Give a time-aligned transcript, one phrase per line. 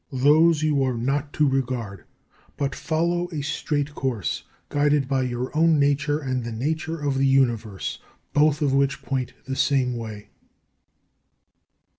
[0.11, 2.05] These you are not to regard,
[2.57, 7.27] but follow a straight course, guided by your own nature and the nature of the
[7.27, 7.99] Universe,
[8.33, 10.29] both of which point the same way.